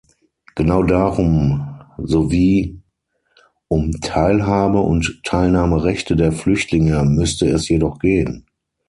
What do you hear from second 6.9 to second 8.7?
müsste es jedoch gehen!